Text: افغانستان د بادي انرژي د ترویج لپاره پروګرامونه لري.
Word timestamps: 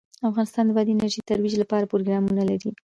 افغانستان 0.29 0.63
د 0.65 0.71
بادي 0.75 0.91
انرژي 0.93 1.19
د 1.21 1.25
ترویج 1.29 1.53
لپاره 1.61 1.89
پروګرامونه 1.91 2.41
لري. 2.49 2.69